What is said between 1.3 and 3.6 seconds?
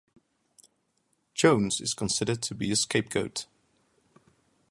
Jones is considered to be a scapegoat.